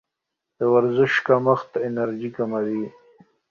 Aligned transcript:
د 0.57 0.59
ورزش 0.73 1.13
کمښت 1.27 1.71
انرژي 1.87 2.29
کموي. 2.37 2.85